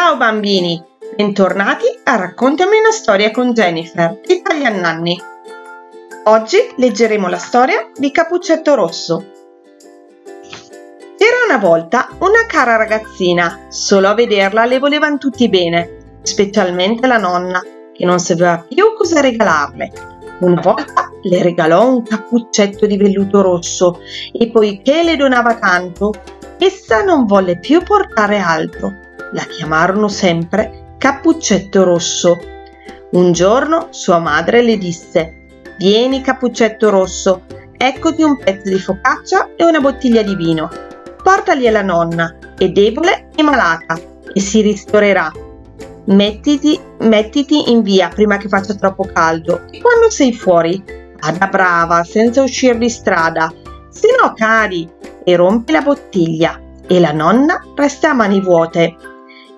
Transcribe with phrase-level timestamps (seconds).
[0.00, 0.80] Ciao bambini,
[1.16, 5.18] bentornati a Raccontami una storia con Jennifer, Italian Nanny.
[6.26, 9.26] Oggi leggeremo la storia di Capuccetto Rosso.
[11.16, 17.18] C'era una volta una cara ragazzina, solo a vederla le volevano tutti bene, specialmente la
[17.18, 17.60] nonna,
[17.92, 19.90] che non sapeva più cosa regalarle.
[20.42, 24.00] Una volta le regalò un cappuccetto di velluto rosso
[24.32, 26.12] e poiché le donava tanto,
[26.56, 29.06] essa non volle più portare altro.
[29.32, 32.38] La chiamarono sempre Cappuccetto Rosso.
[33.10, 35.46] Un giorno sua madre le disse
[35.76, 37.42] Vieni Cappuccetto Rosso,
[37.76, 40.70] eccoti un pezzo di focaccia e una bottiglia di vino.
[41.22, 43.98] Portali alla nonna, è debole e malata
[44.32, 45.30] e si ristorerà.
[46.06, 50.82] Mettiti, mettiti in via prima che faccia troppo caldo e quando sei fuori,
[51.20, 53.52] vada brava senza uscire di strada,
[53.90, 54.90] se no cadi
[55.22, 58.96] e rompi la bottiglia e la nonna resta a mani vuote.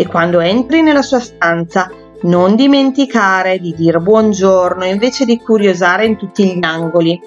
[0.00, 1.90] E quando entri nella sua stanza,
[2.22, 7.20] non dimenticare di dire buongiorno invece di curiosare in tutti gli angoli.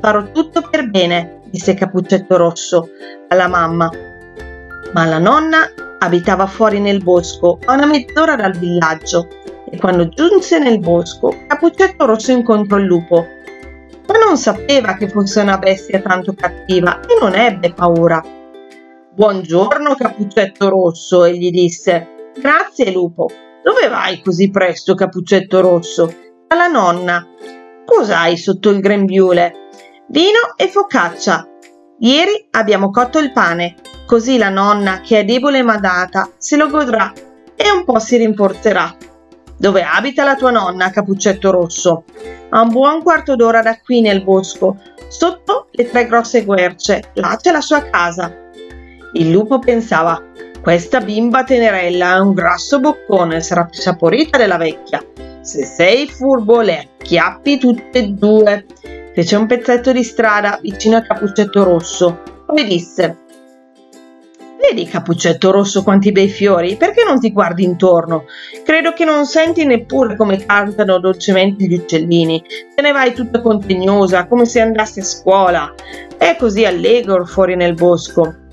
[0.00, 2.88] Farò tutto per bene, disse Cappuccetto Rosso
[3.28, 3.88] alla mamma.
[4.94, 5.58] Ma la nonna
[6.00, 9.28] abitava fuori nel bosco, a una mezz'ora dal villaggio,
[9.70, 13.24] e quando giunse nel bosco, Cappuccetto Rosso incontrò il lupo.
[14.08, 18.35] Ma non sapeva che fosse una bestia tanto cattiva e non ebbe paura.
[19.16, 22.32] Buongiorno, Cappuccetto Rosso, egli disse.
[22.38, 23.30] Grazie, lupo.
[23.64, 26.14] Dove vai così presto, Cappuccetto Rosso?
[26.48, 27.26] Alla nonna.
[27.86, 29.70] Cos'hai sotto il grembiule?
[30.08, 31.48] Vino e focaccia.
[32.00, 36.68] Ieri abbiamo cotto il pane, così la nonna, che è debole e madata, se lo
[36.68, 37.10] godrà
[37.56, 38.96] e un po' si rinforzerà.
[39.56, 42.04] Dove abita la tua nonna, Cappuccetto Rosso?
[42.50, 44.76] A un buon quarto d'ora da qui nel bosco,
[45.08, 47.12] sotto le tre grosse querce.
[47.14, 48.44] Là c'è la sua casa.
[49.12, 50.22] Il lupo pensava,
[50.60, 55.04] questa bimba tenerella ha un grasso boccone, sarà più saporita della vecchia.
[55.40, 58.66] Se sei furbo le acchiappi tutte e due.
[59.14, 62.20] Fece un pezzetto di strada vicino a Cappuccetto Rosso.
[62.46, 63.16] Poi disse,
[64.58, 66.76] Vedi Cappuccetto Rosso quanti bei fiori?
[66.76, 68.24] Perché non ti guardi intorno?
[68.64, 72.42] Credo che non senti neppure come cantano dolcemente gli uccellini.
[72.74, 75.72] Te ne vai tutta contegnosa, come se andassi a scuola.
[76.16, 78.45] È così allegro fuori nel bosco.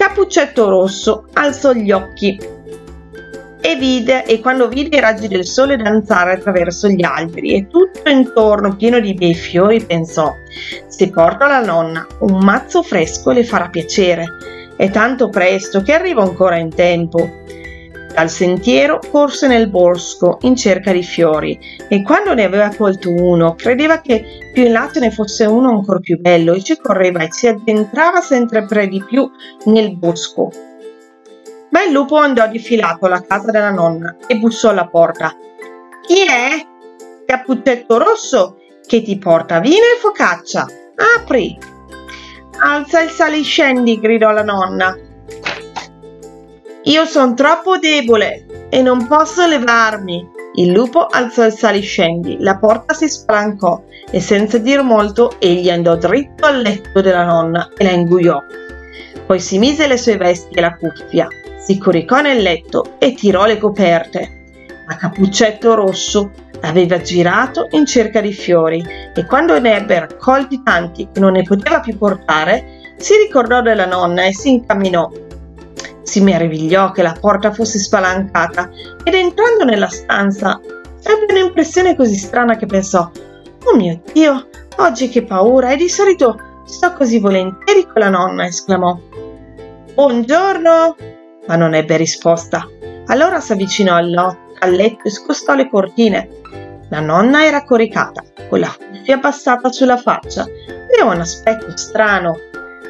[0.00, 2.40] Cappuccetto Rosso alzò gli occhi
[3.60, 8.08] e vide e quando vide i raggi del sole danzare attraverso gli alberi e tutto
[8.08, 10.32] intorno pieno di bei fiori pensò
[10.86, 14.24] se porto alla nonna un mazzo fresco le farà piacere.
[14.74, 17.42] È tanto presto che arrivo ancora in tempo
[18.12, 23.54] dal sentiero corse nel bosco in cerca di fiori e quando ne aveva colto uno
[23.54, 27.28] credeva che più in là ne fosse uno ancora più bello e ci correva e
[27.30, 29.30] si addentrava sempre di più
[29.66, 30.50] nel bosco.
[31.70, 35.34] Ma il lupo andò difilato alla casa della nonna e bussò alla porta.
[36.02, 36.66] Chi è?
[37.24, 40.66] Cappuccetto rosso che ti porta vino e focaccia.
[41.16, 41.56] Apri!
[42.62, 44.96] Alza il saliscendi, gridò la nonna
[46.84, 50.38] io sono troppo debole e non posso levarmi.
[50.54, 55.96] Il lupo alzò il saliscendi, la porta si spalancò e senza dir molto egli andò
[55.96, 58.42] dritto al letto della nonna e la inguiò.
[59.26, 63.44] Poi si mise le sue vesti e la cuffia, si coricò nel letto e tirò
[63.44, 64.38] le coperte.
[64.88, 66.30] Ma Cappuccetto Rosso
[66.62, 68.82] aveva girato in cerca di fiori
[69.14, 73.86] e quando ne ebbe raccolti tanti che non ne poteva più portare, si ricordò della
[73.86, 75.10] nonna e si incamminò
[76.10, 78.68] si meravigliò che la porta fosse spalancata
[79.04, 80.60] ed entrando nella stanza
[81.04, 83.08] ebbe un'impressione così strana che pensò
[83.62, 84.48] Oh mio Dio,
[84.78, 88.98] oggi che paura e di solito sto così volentieri con la nonna, esclamò.
[89.94, 90.96] Buongiorno!
[91.46, 92.66] Ma non ebbe risposta.
[93.06, 96.28] Allora s'avvicinò al, al letto e scostò le cortine.
[96.88, 100.42] La nonna era coricata, con la cuffia abbassata sulla faccia.
[100.42, 102.34] Aveva un aspetto strano.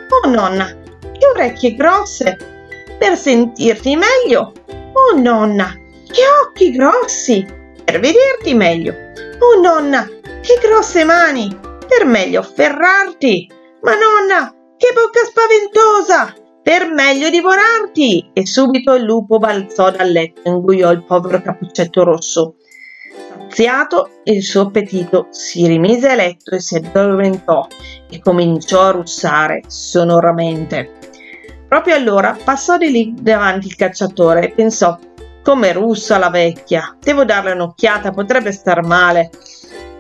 [0.09, 0.67] Oh nonna,
[1.01, 2.60] che orecchie grosse!
[3.01, 4.53] Per sentirti meglio.
[4.93, 5.75] Oh nonna,
[6.05, 7.43] che occhi grossi!
[7.83, 8.93] Per vederti meglio.
[9.39, 10.07] Oh nonna,
[10.43, 11.49] che grosse mani!
[11.89, 13.51] Per meglio afferrarti.
[13.81, 16.35] Ma nonna, che bocca spaventosa!
[16.63, 18.33] Per meglio divorarti!
[18.35, 22.57] E subito il lupo balzò dal letto e inguiò il povero cappuccetto rosso.
[23.49, 27.67] Saziato il suo appetito, si rimise a letto e si addormentò
[28.09, 31.10] e cominciò a russare sonoramente.
[31.71, 34.99] Proprio allora passò di lì davanti il cacciatore e pensò
[35.41, 39.31] come russa la vecchia, devo darle un'occhiata, potrebbe star male.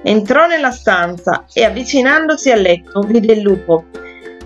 [0.02, 3.84] Entrò nella stanza e avvicinandosi al letto vide il lupo.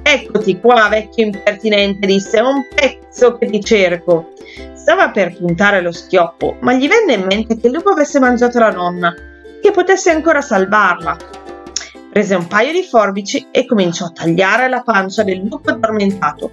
[0.03, 4.33] Eccoti qua, vecchio impertinente, disse, è un pezzo che ti cerco.
[4.75, 8.59] Stava per puntare lo schioppo, ma gli venne in mente che il lupo avesse mangiato
[8.59, 9.15] la nonna,
[9.63, 11.17] che potesse ancora salvarla.
[12.13, 16.51] Prese un paio di forbici e cominciò a tagliare la pancia del lupo addormentato.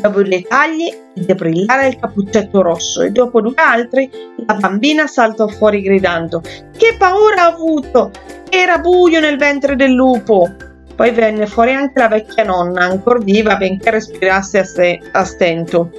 [0.00, 4.10] Dopo due tagli vide brillare il cappuccetto rosso e dopo due altri
[4.46, 6.42] la bambina saltò fuori gridando
[6.76, 8.10] Che paura ha avuto!
[8.50, 10.48] Era buio nel ventre del lupo!
[10.94, 15.90] Poi venne fuori anche la vecchia nonna, ancora viva benché respirasse a, se- a stento.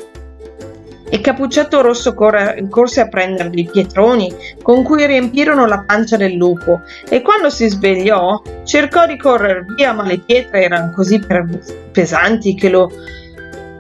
[1.10, 6.34] Il cappuccetto rosso corre, corse a prendere dei pietroni con cui riempirono la pancia del
[6.34, 11.20] lupo e quando si svegliò cercò di correre via ma le pietre erano così
[11.92, 12.90] pesanti che lo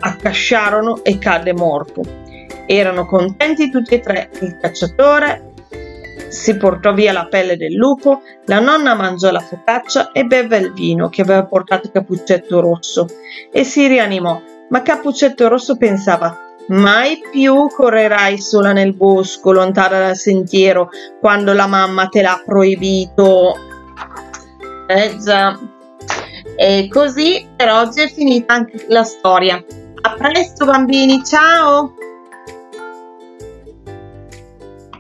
[0.01, 2.01] accasciarono e cadde morto.
[2.65, 5.53] Erano contenti tutti e tre, il cacciatore
[6.27, 10.71] si portò via la pelle del lupo, la nonna mangiò la focaccia e beve il
[10.71, 13.05] vino che aveva portato Cappuccetto Rosso
[13.51, 14.41] e si rianimò.
[14.69, 20.89] Ma Cappuccetto Rosso pensava Mai più correrai sola nel bosco, lontana dal sentiero,
[21.19, 23.57] quando la mamma te l'ha proibito.
[24.87, 25.59] Eh già.
[26.55, 29.61] E così per oggi è finita anche la storia.
[30.03, 32.00] A presto bambini, ciao!